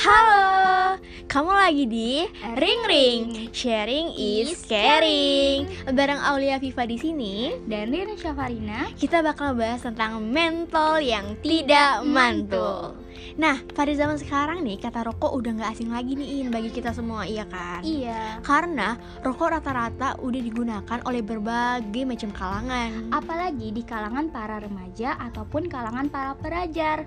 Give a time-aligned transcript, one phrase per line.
[0.00, 0.96] Halo,
[1.28, 2.24] kamu lagi di
[2.56, 3.52] Ring Ring.
[3.52, 5.68] Sharing is caring.
[5.92, 12.00] Bareng Aulia Viva di sini, dan Rina Syafarina kita bakal bahas tentang mental yang tidak
[12.08, 12.96] mantul.
[13.36, 16.90] Nah, pada zaman sekarang nih kata rokok udah nggak asing lagi nih In, bagi kita
[16.92, 17.80] semua, iya kan?
[17.84, 23.10] Iya Karena rokok rata-rata udah digunakan oleh berbagai macam kalangan.
[23.14, 27.06] Apalagi di kalangan para remaja ataupun kalangan para pelajar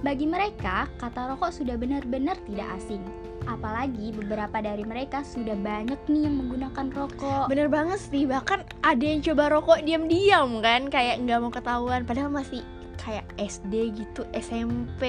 [0.00, 3.02] Bagi mereka, kata rokok sudah benar-benar tidak asing
[3.44, 9.04] Apalagi beberapa dari mereka sudah banyak nih yang menggunakan rokok Bener banget sih, bahkan ada
[9.04, 12.64] yang coba rokok diam-diam kan, kayak nggak mau ketahuan, padahal masih
[13.04, 15.02] kayak SD gitu, SMP.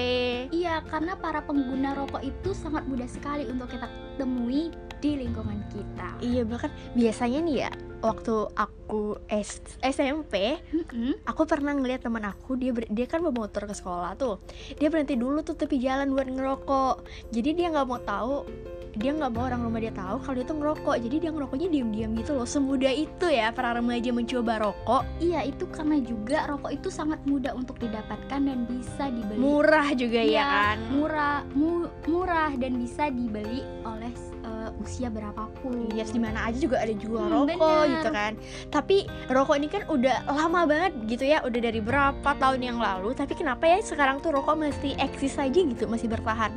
[0.52, 3.88] Iya, karena para pengguna rokok itu sangat mudah sekali untuk kita
[4.20, 11.20] temui di lingkungan kita Iya bahkan biasanya nih ya, waktu aku S SMP, Mm-mm.
[11.28, 14.40] aku pernah ngeliat teman aku dia ber- dia kan bawa motor ke sekolah tuh,
[14.80, 16.96] dia berhenti dulu tuh tepi jalan buat ngerokok.
[17.28, 18.36] Jadi dia nggak mau tahu
[18.96, 22.10] dia nggak mau orang rumah dia tahu kalau dia tuh ngerokok jadi dia ngerokoknya diam-diam
[22.14, 26.88] gitu loh semudah itu ya para remaja mencoba rokok Iya, itu karena juga rokok itu
[26.88, 32.52] sangat mudah untuk didapatkan dan bisa dibeli murah juga ya Iya, kan murah mu- murah
[32.52, 37.34] dan bisa dibeli oleh uh, usia berapapun Iya, di mana aja juga ada jual Hmm,
[37.46, 37.92] rokok bener.
[37.92, 38.32] gitu kan.
[38.68, 43.12] Tapi rokok ini kan udah lama banget gitu ya, udah dari berapa tahun yang lalu.
[43.12, 46.50] Tapi kenapa ya sekarang tuh rokok masih eksis aja gitu, masih bertahan?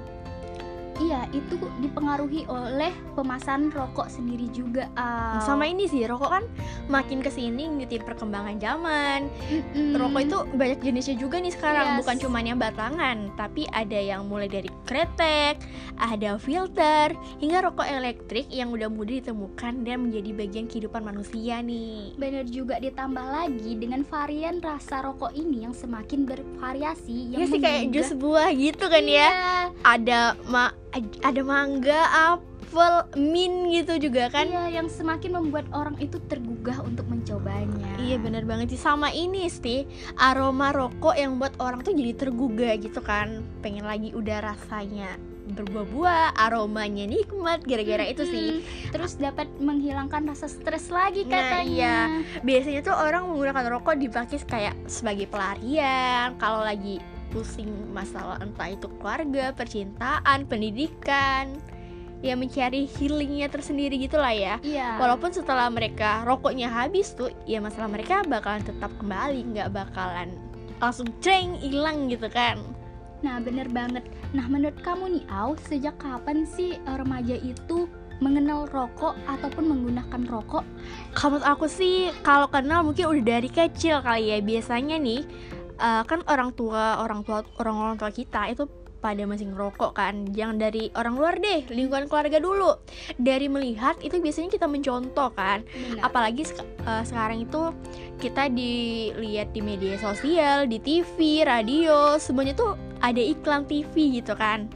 [1.00, 5.42] Iya itu dipengaruhi oleh pemasaran rokok sendiri juga Al.
[5.42, 6.44] Sama ini sih, rokok kan
[6.88, 9.32] makin ke sini ngikutin perkembangan zaman.
[9.50, 9.96] Mm-mm.
[9.96, 11.98] Rokok itu banyak jenisnya juga nih sekarang, Yes.
[12.04, 15.60] bukan cuma yang batangan, tapi ada yang mulai dari kretek,
[15.96, 22.14] ada filter, hingga rokok elektrik yang udah mudah ditemukan dan menjadi bagian kehidupan manusia nih.
[22.16, 27.60] Bener juga ditambah lagi dengan varian rasa rokok ini yang semakin bervariasi yang Iya sih
[27.60, 29.18] kayak jus buah gitu kan ya.
[29.30, 29.58] Iya.
[29.86, 30.74] ada ma
[31.22, 34.46] ada mangga, apel, mint gitu juga kan?
[34.46, 37.94] Iya, yang semakin membuat orang itu tergugah untuk mencobanya.
[37.98, 42.74] Iya bener banget sih sama ini sih aroma rokok yang buat orang tuh jadi tergugah
[42.78, 45.18] gitu kan pengen lagi udah rasanya
[45.50, 48.62] berbuah-buah aromanya nikmat gara-gara itu sih.
[48.94, 51.66] Terus dapat menghilangkan rasa stres lagi Nah, katanya.
[51.66, 51.98] iya.
[52.46, 58.90] biasanya tuh orang menggunakan rokok dipakai kayak sebagai pelarian kalau lagi pusing masalah entah itu
[59.00, 61.58] keluarga percintaan pendidikan
[62.20, 65.00] ya mencari healingnya tersendiri gitulah ya Iya.
[65.00, 70.36] Walaupun setelah mereka rokoknya habis tuh, ya masalah mereka bakalan tetap kembali, nggak bakalan
[70.80, 72.60] langsung ceng hilang gitu kan.
[73.20, 74.08] Nah, bener banget.
[74.32, 77.92] Nah, menurut kamu nih, Au, sejak kapan sih remaja itu
[78.24, 80.64] mengenal rokok ataupun menggunakan rokok?
[81.16, 84.40] Kalau menurut aku sih, kalau kenal mungkin udah dari kecil kali ya.
[84.40, 85.28] Biasanya nih,
[85.80, 88.68] eh, kan orang tua, orang tua, orang-orang tua kita itu
[89.00, 92.76] pada masih ngerokok kan Jangan dari orang luar deh, lingkungan keluarga dulu
[93.16, 96.12] Dari melihat itu biasanya kita mencontoh kan Benar.
[96.12, 97.72] apalagi eh, sekarang itu
[98.20, 104.68] kita dilihat di media sosial, di TV, radio, semuanya tuh ada iklan TV gitu kan.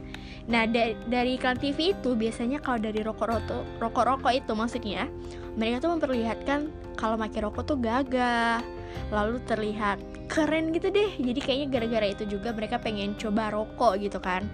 [0.48, 5.12] Nah da- dari iklan TV itu biasanya kalau dari rokok-rokok rokok-rokok itu maksudnya
[5.60, 8.64] mereka tuh memperlihatkan kalau pakai rokok tuh gagah,
[9.12, 11.10] lalu terlihat keren gitu deh.
[11.20, 14.46] Jadi kayaknya gara-gara itu juga mereka pengen coba rokok gitu kan.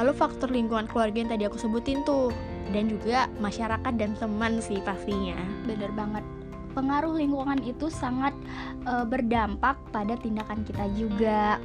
[0.00, 2.34] Lalu faktor lingkungan keluarga yang tadi aku sebutin tuh
[2.74, 5.38] dan juga masyarakat dan teman sih pastinya.
[5.68, 6.24] Bener banget.
[6.74, 8.34] Pengaruh lingkungan itu sangat
[8.84, 11.62] eh, berdampak pada tindakan kita juga.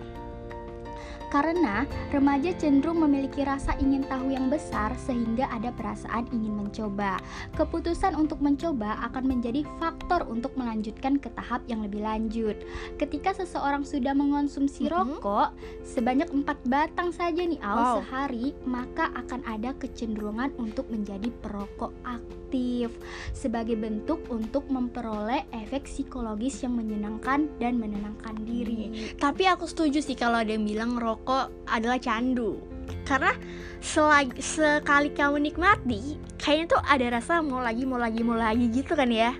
[1.29, 7.21] Karena remaja cenderung memiliki rasa ingin tahu yang besar sehingga ada perasaan ingin mencoba.
[7.53, 12.57] Keputusan untuk mencoba akan menjadi faktor untuk melanjutkan ke tahap yang lebih lanjut.
[12.97, 14.91] Ketika seseorang sudah mengonsumsi Mhm.
[15.21, 15.53] rokok
[15.85, 17.95] sebanyak empat batang saja nih Al Wow.
[18.01, 22.89] sehari, maka akan ada kecenderungan untuk menjadi perokok aktif
[23.31, 29.13] sebagai bentuk untuk memperoleh efek psikologis yang menyenangkan dan menenangkan diri.
[29.21, 31.18] Tapi aku setuju sih kalau ada yang bilang rokok
[31.67, 32.59] adalah candu.
[33.05, 33.33] Karena
[33.81, 38.93] selagi, sekali kamu nikmati, kayaknya tuh ada rasa mau lagi, mau lagi, mau lagi gitu
[38.97, 39.33] kan ya.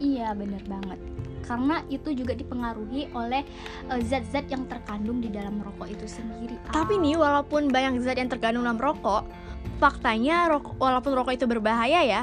[0.00, 0.98] Iya, bener banget.
[1.42, 3.44] Karena itu juga dipengaruhi oleh
[3.90, 6.56] eh, zat-zat yang terkandung di dalam rokok itu sendiri.
[6.70, 9.26] Tapi nih walaupun banyak zat yang terkandung dalam rokok,
[9.78, 12.22] faktanya rokok, walaupun rokok itu berbahaya ya,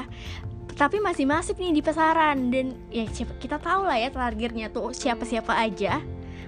[0.74, 5.52] tapi masih masif nih di pasaran dan ya kita tahu lah ya targetnya tuh siapa-siapa
[5.52, 6.00] aja.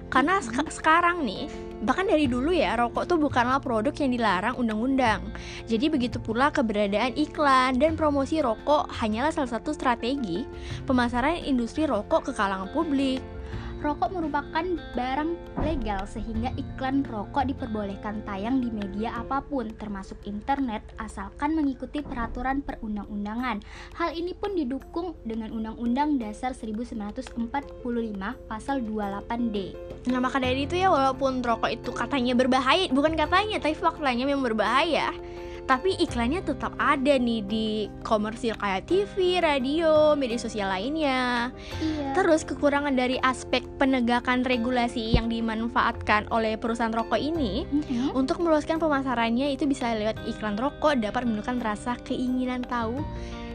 [0.09, 1.49] Karena seka- sekarang nih,
[1.83, 5.21] bahkan dari dulu ya, rokok tuh bukanlah produk yang dilarang undang-undang.
[5.67, 10.47] Jadi begitu pula keberadaan iklan dan promosi rokok hanyalah salah satu strategi
[10.87, 13.19] pemasaran industri rokok ke kalangan publik.
[13.81, 15.31] Rokok merupakan barang
[15.63, 22.61] legal sehingga iklan rokok diperbolehkan tayang di media apa pun termasuk internet asalkan mengikuti peraturan
[22.61, 23.63] perundang-undangan.
[23.97, 27.33] Hal ini pun didukung dengan Undang-Undang Dasar 1945
[28.45, 29.57] pasal 28D.
[30.13, 34.43] Nah maka dari itu ya walaupun rokok itu katanya berbahaya Bukan katanya tapi faktanya memang
[34.43, 35.15] berbahaya
[35.63, 37.67] tapi iklannya tetap ada nih di
[38.03, 41.49] komersil kayak TV, radio, media sosial lainnya.
[41.79, 42.11] Iya.
[42.19, 48.11] Terus kekurangan dari aspek penegakan regulasi yang dimanfaatkan oleh perusahaan rokok ini Mhm.
[48.11, 52.99] untuk meluaskan pemasarannya itu bisa lewat iklan rokok dapat menunjukkan rasa keinginan tahu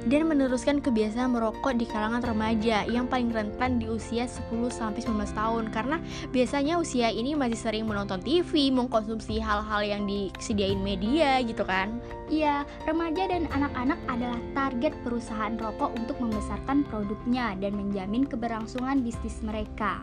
[0.08, 5.36] dan meneruskan kebiasaan merokok di kalangan remaja yang paling rentan di usia 10 sampai 19
[5.36, 6.00] tahun karena
[6.32, 12.00] biasanya usia ini masih sering menonton TV, mengkonsumsi hal-hal yang disediain media gitu kan.
[12.32, 19.44] Iya, remaja dan anak-anak adalah target perusahaan rokok untuk membesarkan produknya dan menjamin keberlangsungan bisnis
[19.44, 20.00] mereka.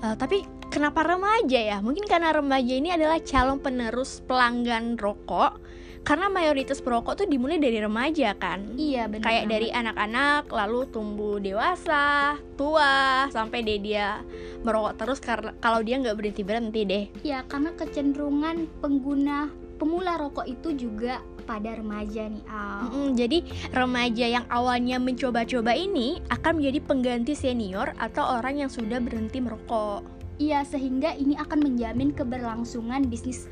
[0.00, 1.82] Eh, tapi kenapa remaja ya?
[1.82, 7.78] Mungkin karena remaja ini adalah calon penerus pelanggan rokok karena mayoritas perokok tuh dimulai dari
[7.78, 8.74] remaja kan.
[8.74, 9.24] Iya, benar.
[9.24, 14.20] kayak dari anak-anak lalu tumbuh dewasa tua sampai deh dia
[14.60, 19.48] merokok terus karena kalau dia nggak berhenti berhenti deh Iya, karena kecenderungan pengguna
[19.80, 22.86] pemula rokok itu juga pada remaja nih, Al.
[22.86, 23.38] Mm-mm, jadi
[23.72, 30.20] remaja yang awalnya mencoba-coba ini akan menjadi pengganti senior atau orang yang sudah berhenti merokok
[30.40, 33.44] Iya, sehingga ini akan menjamin keberlangsungan bisnis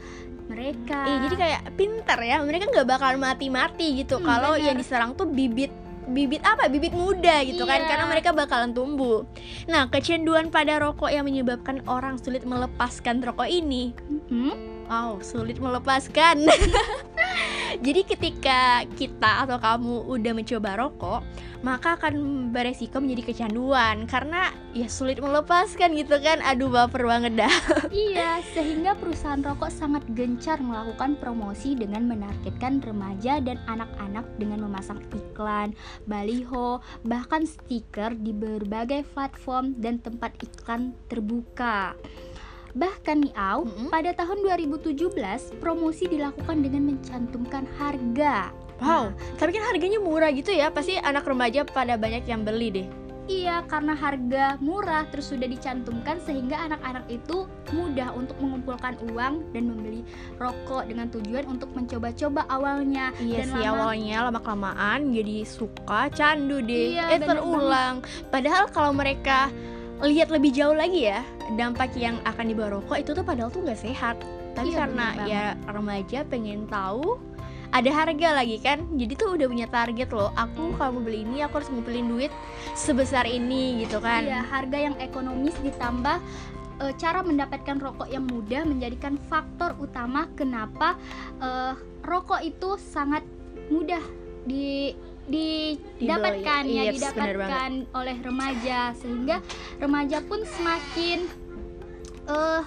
[0.48, 0.98] mereka.
[1.04, 5.24] Eh, jadi kayak pinter ya mereka nggak bakal mati-mati gitu Hmm, kalau yang diserang tuh
[5.24, 5.70] bibit
[6.08, 7.86] bibit apa bibit muda gitu kan Iya.
[7.86, 9.28] karena mereka bakalan tumbuh.
[9.64, 13.92] Nah kecanduan pada rokok yang menyebabkan orang sulit melepaskan rokok ini
[14.26, 14.80] Mhm.
[14.88, 16.48] Wow, sulit melepaskan.
[17.78, 21.20] Jadi ketika kita atau kamu udah mencoba rokok,
[21.60, 26.38] maka akan beresiko menjadi kecanduan karena ya sulit melepaskan gitu kan.
[26.40, 27.54] Aduh baper banget dah.
[27.88, 35.02] Iya, sehingga perusahaan rokok sangat gencar melakukan promosi dengan menargetkan remaja dan anak-anak dengan memasang
[35.10, 35.74] iklan,
[36.06, 41.96] baliho, bahkan stiker di berbagai platform dan tempat iklan terbuka.
[42.78, 43.90] Bahkan nih Au, Mm-mm.
[43.90, 45.10] pada tahun 2017
[45.58, 48.54] promosi dilakukan dengan mencantumkan harga.
[48.78, 50.70] Wow, Nah, tapi kan harganya murah gitu ya.
[50.70, 52.88] Pasti anak remaja pada banyak yang beli deh.
[53.28, 59.68] Iya, karena harga murah terus sudah dicantumkan sehingga anak-anak itu mudah untuk mengumpulkan uang dan
[59.68, 60.00] membeli
[60.38, 63.12] rokok dengan tujuan untuk mencoba-coba awalnya.
[63.20, 66.96] Iya Dan sih lama- awalnya lama kelamaan jadi suka candu deh.
[66.96, 67.94] Iya, eh bener terulang.
[68.32, 69.52] Padahal kalau mereka
[70.04, 71.26] lihat lebih jauh lagi ya
[71.58, 74.16] dampak yang akan dibawa rokok itu tuh padahal tuh nggak sehat.
[74.54, 77.18] Tapi Iya, karena ya remaja pengen tahu
[77.68, 78.86] ada harga lagi kan?
[78.96, 82.32] Jadi tuh udah punya target loh aku kalau mau beli ini aku harus ngumpulin duit
[82.74, 84.26] sebesar ini gitu kan.
[84.26, 86.16] Iya, harga yang ekonomis ditambah
[86.82, 90.98] eh, cara mendapatkan rokok yang mudah menjadikan faktor utama kenapa
[91.42, 93.22] eh, rokok itu sangat
[93.68, 94.02] mudah
[94.48, 94.96] di
[95.28, 96.76] didapatkan Dibeli.
[96.76, 99.44] ya Yes, didapatkan oleh remaja sehingga
[99.76, 101.28] remaja pun semakin
[102.28, 102.62] eh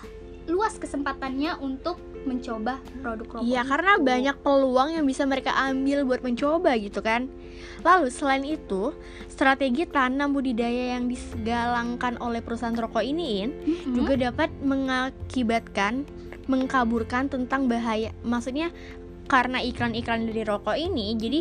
[0.50, 3.46] luas kesempatannya untuk mencoba produk rokok.
[3.46, 4.06] Iya karena itu.
[4.06, 7.30] banyak peluang yang bisa mereka ambil buat mencoba gitu kan
[7.81, 8.94] Lalu selain itu
[9.25, 13.94] strategi tanam budidaya yang digalangkan oleh perusahaan rokok ini In, Mhm.
[13.98, 16.06] juga dapat mengakibatkan
[16.46, 18.70] mengkaburkan tentang bahaya maksudnya
[19.25, 21.39] karena iklan-iklan dari rokok ini jadi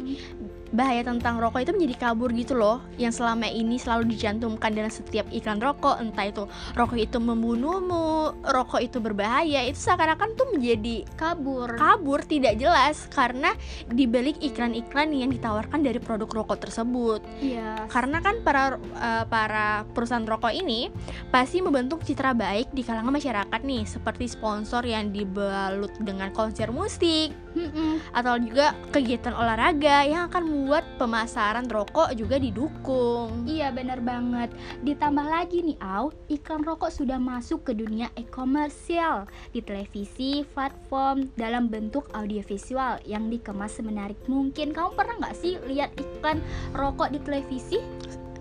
[0.70, 5.26] bahaya tentang rokok itu menjadi kabur gitu loh yang selama ini selalu dicantumkan dalam setiap
[5.34, 6.44] iklan rokok entah itu
[6.78, 11.74] rokok itu membunuhmu rokok itu berbahaya itu seakan-akan tuh menjadi kabur.
[11.74, 13.54] kabur tidak jelas karena
[13.90, 17.90] dibalik iklan-iklan yang ditawarkan dari produk rokok tersebut Iya.
[17.90, 20.92] karena kan para eh, para perusahaan rokok ini
[21.34, 27.34] pasti membentuk citra baik di kalangan masyarakat nih seperti sponsor yang dibalut dengan konser musik
[27.58, 28.14] Mm-mm.
[28.14, 33.48] atau juga kegiatan olahraga yang akan membuat pemasaran rokok juga didukung.
[33.48, 34.52] Iya benar banget.
[34.84, 39.24] Ditambah lagi nih Au, iklan rokok sudah masuk ke dunia e-komersial
[39.56, 44.76] di televisi, platform dalam bentuk audiovisual yang dikemas semenarik mungkin.
[44.76, 46.44] Kamu pernah nggak sih lihat iklan
[46.76, 47.80] rokok di televisi?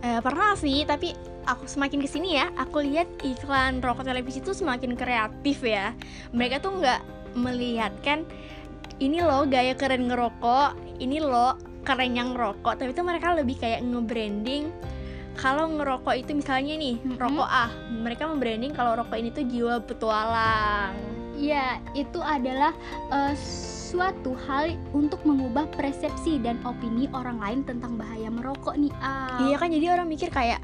[0.03, 1.15] Eh, pernah sih, tapi
[1.47, 5.95] aku semakin ke sini ya, aku lihat iklan rokok televisi itu semakin kreatif ya.
[6.35, 6.99] Mereka tuh nggak
[7.39, 8.27] melihatkan
[8.99, 11.55] ini loh gaya keren ngerokok, ini loh
[11.89, 14.69] keren yang ngerokok, tapi itu mereka lebih kayak nge-branding
[15.39, 17.17] kalau ngerokok itu misalnya nih Mm-mm.
[17.17, 20.93] rokok A, mereka membranding kalau rokok ini tuh jiwa petualang.
[21.39, 22.75] Iya, itu adalah
[23.09, 23.33] eh,
[23.89, 29.49] suatu hal untuk mengubah persepsi dan opini orang lain tentang bahaya merokok nih Au.
[29.49, 30.61] Iya kan jadi orang mikir kayak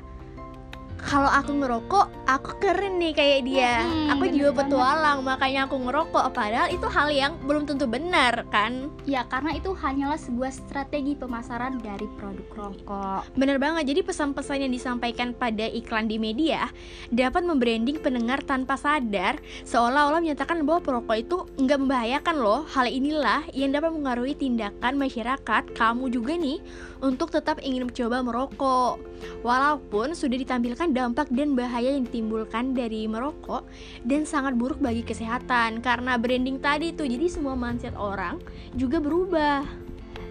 [0.97, 4.59] kalau aku ngerokok aku keren nih kayak dia Hmm, aku juga banget.
[4.71, 9.69] petualang makanya aku ngerokok padahal itu hal yang belum tentu benar kan Ya, karena itu
[9.69, 13.21] hanyalah sebuah strategi pemasaran dari produk rokok.
[13.37, 16.73] Bener banget, jadi pesan-pesan yang disampaikan pada iklan di media
[17.13, 22.65] dapat membranding pendengar tanpa sadar seolah-olah menyatakan bahwa perokok itu nggak membahayakan loh.
[22.65, 26.57] Hal inilah yang dapat mengaruhi tindakan masyarakat kamu juga nih
[26.97, 28.97] untuk tetap ingin mencoba merokok.
[29.45, 33.65] Walaupun sudah ditampilkan dampak dan bahaya yang ditimbulkan dari merokok
[34.03, 38.37] dan sangat buruk bagi kesehatan karena branding tadi tuh jadi semua mindset orang
[38.75, 39.65] juga berubah.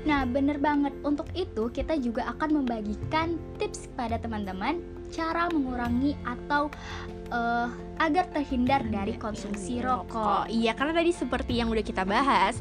[0.05, 0.93] Nah, bener banget.
[1.01, 6.69] Untuk itu, kita juga akan membagikan tips kepada teman-teman cara mengurangi atau
[7.33, 10.53] eh, agar terhindar dari konsumsi rokok.
[10.53, 12.61] Iya, karena tadi seperti yang udah kita bahas,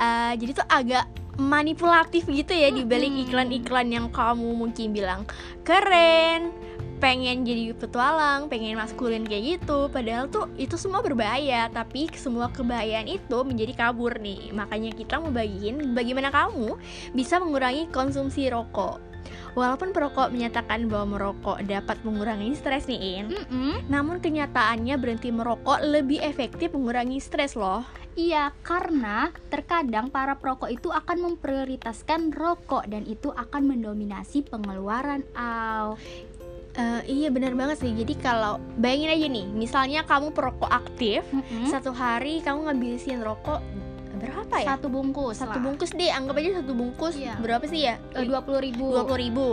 [0.00, 1.04] eh, jadi tuh agak
[1.38, 3.24] manipulatif gitu ya di balik Mm-mm.
[3.30, 5.22] iklan-iklan yang kamu mungkin bilang
[5.62, 6.50] keren,
[6.98, 9.88] pengen jadi petualang, pengen maskulin kayak gitu.
[9.88, 14.50] Padahal tuh itu semua berbahaya, tapi semua kebahayaan itu menjadi kabur nih.
[14.52, 16.76] Makanya kita mau bagiin bagaimana kamu
[17.14, 19.08] bisa mengurangi konsumsi rokok.
[19.56, 23.26] Walaupun perokok menyatakan bahwa merokok dapat mengurangi stres nih, In.
[23.32, 23.90] Mm-mm.
[23.90, 27.82] Namun kenyataannya berhenti merokok lebih efektif mengurangi stres loh.
[28.18, 35.22] Iya, karena terkadang para perokok itu akan memprioritaskan rokok dan itu akan mendominasi pengeluaran.
[35.38, 35.94] Aw.
[36.78, 37.90] Eh, iya benar banget sih.
[37.90, 41.66] Jadi kalau bayangin aja nih, misalnya kamu perokok aktif, Mm-mm.
[41.66, 43.58] satu hari kamu ngabisin rokok
[44.18, 44.74] berapa ya?
[44.74, 45.38] Satu bungkus.
[45.42, 47.38] Satu bungkus deh, anggap aja satu bungkus Iya.
[47.38, 47.98] berapa sih ya?
[48.22, 48.94] dua puluh ribu.
[48.94, 49.48] Dua puluh ribu.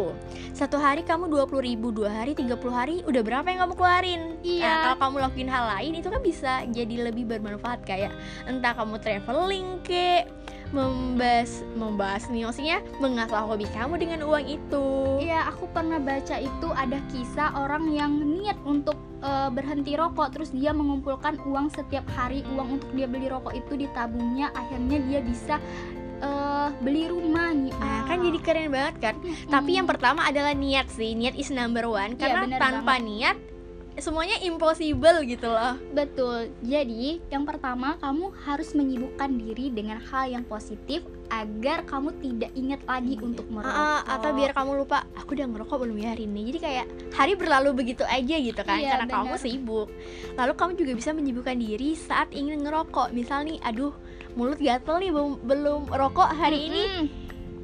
[0.54, 3.74] Satu hari kamu dua puluh ribu, dua hari tiga puluh hari, udah berapa yang kamu
[3.78, 4.22] keluarin?
[4.42, 4.66] Iya.
[4.66, 8.14] Nah, kalau kamu lakuin hal lain itu kan bisa jadi lebih bermanfaat kayak
[8.46, 10.26] entah kamu traveling ke
[10.74, 14.88] membahas membahas nih maksudnya mengasah hobi kamu dengan uang itu.
[15.22, 20.50] Iya, aku pernah baca itu ada kisah orang yang niat untuk eh, berhenti rokok, terus
[20.54, 25.56] dia mengumpulkan uang setiap hari, uang untuk dia beli rokok itu ditabungnya, akhirnya dia bisa
[26.22, 27.74] eh, beli rumah nih.
[27.76, 28.02] Nah, Ah.
[28.08, 29.16] kan jadi keren banget kan?
[29.20, 29.52] Mm-mm.
[29.52, 31.12] Tapi yang pertama adalah niat sih.
[31.14, 32.16] Niat is number one.
[32.16, 33.38] Iya, Karena bener tanpa niat
[33.96, 35.80] semuanya impossible gitu loh.
[35.96, 36.52] Betul.
[36.60, 42.82] Jadi, yang pertama kamu harus menyibukkan diri dengan hal yang positif agar kamu tidak ingat
[42.86, 43.72] lagi untuk merokok.
[43.72, 46.42] Ah, ah, atau biar kamu lupa, aku udah ngerokok belum ya hari ini.
[46.54, 46.86] Jadi kayak
[47.16, 49.42] hari berlalu begitu aja gitu kan, Iya, karena kamu bener.
[49.42, 49.88] sibuk.
[50.38, 53.10] Lalu kamu juga bisa menyibukkan diri saat ingin ngerokok.
[53.16, 53.96] Misal nih, aduh
[54.36, 56.84] mulut gatel nih belum belum rokok hari ini.
[56.84, 57.06] Mm-mm.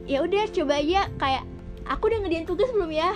[0.09, 1.43] Ya udah coba aja kayak
[1.85, 3.11] aku udah ngerjain tugas belum ya?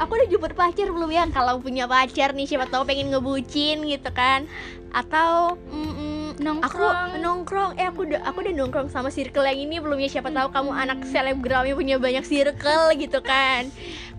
[0.00, 1.28] Aku udah jemput pacar belum ya?
[1.28, 4.48] Kalau punya pacar nih siapa tahu pengen ngebucin gitu kan?
[4.92, 7.20] Atau mm-mm, aku nongkrong.
[7.20, 10.48] nongkrong eh aku udah aku udah nongkrong sama circle yang ini belum ya siapa tahu
[10.52, 13.68] kamu anak selebgram yang punya banyak circle gitu kan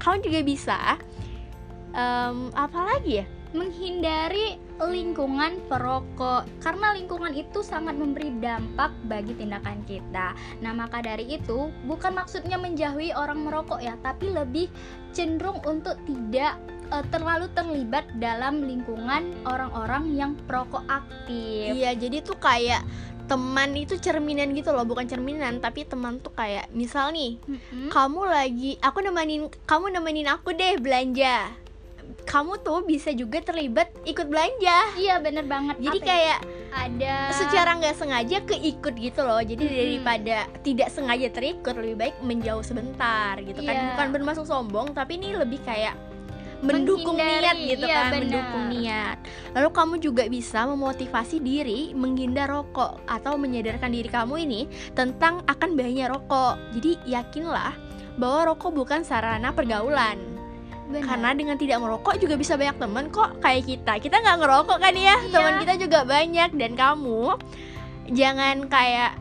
[0.01, 0.79] kamu juga bisa
[1.93, 9.85] em, apa lagi ya menghindari lingkungan perokok karena lingkungan itu sangat memberi dampak bagi tindakan
[9.85, 10.33] kita.
[10.65, 14.67] Nah, maka dari itu bukan maksudnya menjauhi orang merokok ya, tapi lebih
[15.13, 16.57] cenderung untuk tidak
[16.89, 21.77] eh, terlalu terlibat dalam lingkungan orang-orang yang perokok aktif.
[21.77, 22.81] iya jadi tuh kayak
[23.23, 27.87] teman itu cerminan gitu loh bukan cerminan tapi teman tuh kayak misal nih Mm-mm.
[27.87, 31.62] kamu lagi aku nemenin kamu nemenin aku deh belanja
[32.23, 35.75] kamu tuh bisa juga terlibat ikut belanja Iya bener banget.
[35.77, 36.09] jadi Apa ya?
[36.09, 36.39] kayak
[36.73, 39.77] ada secara nggak sengaja keikut gitu loh jadi Mm-mm.
[39.77, 43.85] daripada tidak sengaja terikut lebih baik menjauh sebentar gitu kan Iya.
[43.91, 45.93] bukan bermaksud sombong tapi ini lebih kayak
[46.61, 48.19] mendukung Menghindari, niat gitu iya, kan benar.
[48.23, 49.17] mendukung niat
[49.51, 54.61] lalu kamu juga bisa memotivasi diri menghindar rokok atau menyadarkan diri kamu ini
[54.93, 57.75] tentang akan bahayanya rokok jadi yakinlah
[58.15, 60.15] bahwa rokok bukan sarana pergaulan
[60.89, 61.03] bener.
[61.07, 63.93] karena dengan tidak merokok juga bisa banyak teman kok kayak kita.
[64.01, 65.15] Kita nggak ngerokok kan ya?
[65.17, 65.31] Iya.
[65.31, 66.49] teman kita juga banyak.
[66.57, 67.23] Dan kamu
[68.11, 69.11] jangan kayak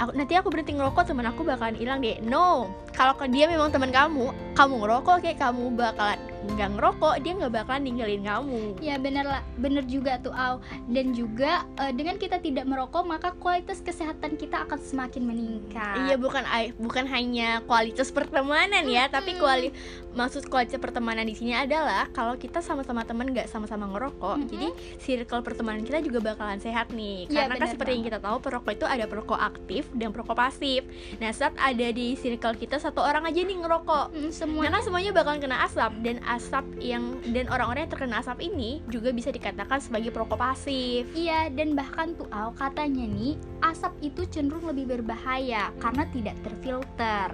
[0.00, 2.18] aku nanti aku berhenti ngerokok teman aku bakalan hilang deh.
[2.24, 2.72] No.
[2.96, 7.82] Kalau dia memang teman kamu kamu ngerokok kayak kamu bakalan nggak ngerokok dia nggak bakalan
[7.86, 10.58] ninggalin kamu Ya bener lah, bener juga tuh Au.
[10.90, 15.96] Dan juga eh, dengan kita tidak merokok maka kualitas kesehatan kita akan semakin meningkat.
[16.08, 16.42] Iya bukan
[16.78, 19.70] bukan hanya kualitas pertemanan ya, tapi kuali
[20.12, 24.50] maksud kualitas pertemanan di sini adalah kalau kita sama-sama teman nggak sama-sama ngerokok, Mm-mm.
[24.50, 24.68] jadi
[25.00, 27.30] circle pertemanan kita juga bakalan sehat nih.
[27.30, 30.84] Iya, Karena kan seperti yang kita tahu perokok itu ada perokok aktif dan perokok pasif.
[31.16, 34.82] Nah saat ada di circle kita satu orang aja nih ngerokok, Mm, Nah semua kan
[34.82, 39.28] semuanya bakalan kena asap dan asap yang dan orang-orang yang terkena asap ini juga bisa
[39.28, 41.04] dikatakan sebagai perokok pasif.
[41.12, 47.30] Iya, dan bahkan tuh Au katanya nih, asap itu cenderung lebih berbahaya karena tidak terfilter.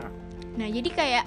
[0.59, 1.25] Nah jadi kayak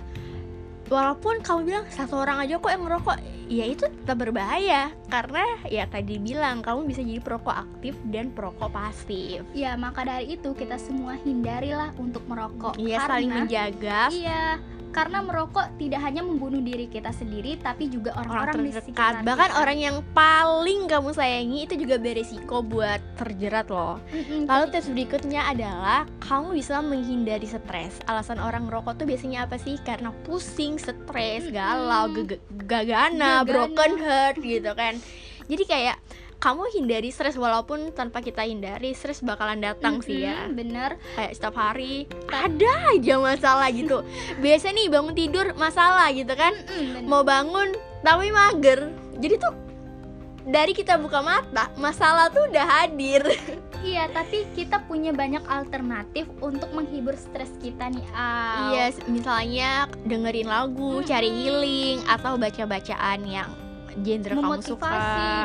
[0.92, 5.88] walaupun kamu bilang satu orang aja kok yang ngerokok ya itu tetap berbahaya karena ya
[5.88, 9.44] tadi bilang kamu bisa jadi perokok aktif dan perokok pasif.
[9.56, 12.75] Ya, maka dari itu kita semua hindarilah untuk merokok.
[12.80, 14.60] Iya saling menjaga Iya,
[14.92, 19.50] karena merokok tidak hanya membunuh diri kita sendiri, tapi juga orang orang-orang di sekitar Bahkan
[19.50, 19.60] kita.
[19.60, 23.98] orang yang paling kamu sayangi itu juga beresiko buat terjerat loh.
[24.12, 27.98] Mm-mm, Lalu tips berikutnya adalah kamu bisa menghindari stres.
[28.06, 29.80] Alasan orang merokok tuh biasanya apa sih?
[29.82, 32.12] Karena pusing, stres, galau,
[32.68, 33.48] Gagana.
[33.48, 35.00] broken heart gitu kan.
[35.48, 35.98] Jadi kayak
[36.42, 40.50] kamu hindari stres walaupun tanpa kita hindari stres bakalan datang sih ya.
[40.50, 40.98] Bener.
[41.14, 44.02] Kayak setiap hari ada aja masalah gitu.
[44.42, 46.58] Biasa nih bangun tidur masalah gitu kan.
[46.58, 47.08] Mm-mm, bener.
[47.08, 48.90] Mau bangun tapi mager.
[49.22, 49.54] Jadi tuh
[50.42, 53.22] dari kita buka mata, masalah tuh udah hadir.
[53.82, 58.06] Iya, tapi kita punya banyak alternatif untuk menghibur stres kita nih.
[58.14, 58.78] Al.
[58.78, 61.10] Iya, misalnya dengerin lagu, Mm-mm.
[61.10, 63.50] cari healing atau baca-bacaan yang
[63.98, 64.92] genre kamu suka.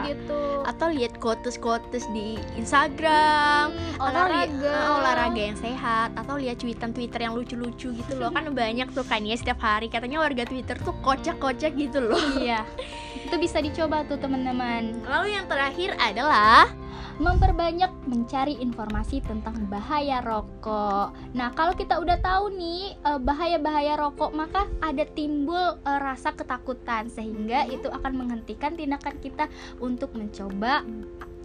[0.04, 0.40] gitu.
[0.62, 4.70] Atau lihat quotes-quotes di Instagram, Hmm, atau olahraga.
[4.70, 8.30] eh, olahraga yang sehat, atau lihat cuitan Twitter yang lucu-lucu gitu loh.
[8.30, 12.20] kan banyak tuh kan ya setiap hari katanya warga Twitter tuh kocak-kocak gitu loh.
[12.36, 12.62] Iya.
[13.26, 15.02] Itu bisa dicoba tuh teman-teman.
[15.02, 16.70] Lalu yang terakhir adalah
[17.16, 21.12] Memperbanyak mencari informasi tentang bahaya rokok.
[21.34, 27.10] Nah, kalau kita udah tahu nih eh, bahaya-bahaya rokok, maka ada timbul eh, rasa ketakutan
[27.10, 29.50] sehingga itu akan menghentikan tindakan kita
[29.82, 30.86] untuk mencoba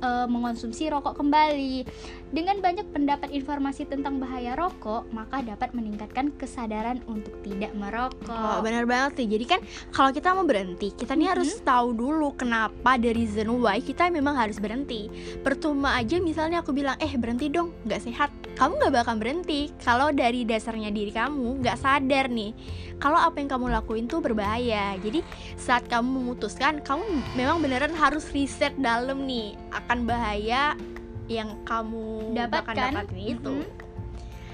[0.01, 1.86] eh, mengonsumsi rokok kembali.
[2.31, 8.63] Dengan banyak pendapat informasi tentang bahaya rokok, maka dapat meningkatkan kesadaran untuk tidak Oh, merokok.
[8.63, 9.27] benar banget sih.
[9.27, 9.60] Jadi kan
[9.91, 11.34] kalau kita mau berhenti, kita nih Mhm.
[11.36, 15.12] harus tahu dulu kenapa the reason why kita memang harus berhenti.
[15.39, 18.31] Percuma aja misalnya aku bilang, eh berhenti dong, nggak sehat.
[18.55, 22.53] Kamu nggak bakal berhenti kalau dari dasarnya diri kamu nggak sadar nih.
[23.01, 24.93] Kalau apa yang kamu lakuin tuh berbahaya.
[25.01, 25.25] Jadi
[25.58, 27.01] saat kamu memutuskan, kamu
[27.34, 30.77] memang beneran harus riset dalam nih akan bahaya
[31.25, 32.75] yang kamu bakal Dapatkan.
[33.01, 33.53] dapatin itu.
[33.65, 33.80] Mhm.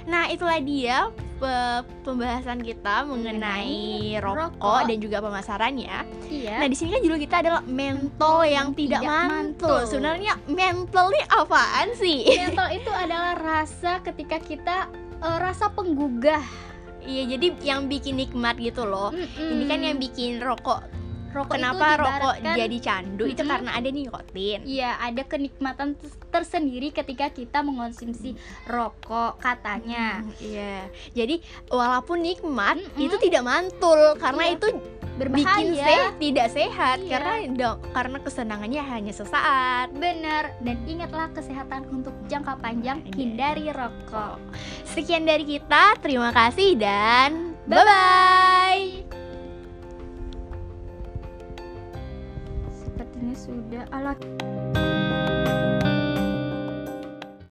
[0.08, 4.82] Nah, itulah dia pe- pembahasan kita mengenai Mengenai rokok, rokok.
[4.88, 5.98] dan juga pemasarannya.
[6.26, 6.56] Iya.
[6.58, 9.68] Nah, di sini kan judul kita adalah mentol yang tidak, Tidak mantul.
[9.68, 9.80] mantul.
[9.86, 12.24] Sebenarnya mentol ini apaan sih?
[12.26, 14.88] Mental itu adalah rasa ketika kita
[15.20, 16.44] eh, rasa penggugah.
[17.04, 19.12] Iya, jadi yang bikin nikmat gitu loh.
[19.38, 20.84] Ini kan yang bikin rokok.
[21.30, 23.24] Rokok Kenapa itu rokok jadi candu?
[23.24, 23.52] Itu Mm-mm.
[23.52, 24.60] karena ada nikotin.
[24.64, 30.22] Iya, ada kenikmatan ter- tersendiri ketika kita mengonsumsi rokok katanya.
[30.22, 30.88] Hmm, Iya.
[31.14, 31.36] Jadi
[31.68, 33.00] walaupun nikmat, Mm-mm.
[33.00, 34.56] itu tidak mantul karena Iya.
[34.56, 34.68] itu
[35.18, 35.42] Berbahaya.
[35.42, 37.10] bikin se- tidak sehat Iya.
[37.12, 39.88] karena do- karena kesenangannya hanya sesaat.
[39.92, 43.14] Benar, dan ingatlah kesehatan untuk jangka panjang, Iya.
[43.16, 44.38] hindari rokok.
[44.86, 49.27] Sekian dari kita, terima kasih dan bye bye.
[53.28, 54.16] ini sudah alat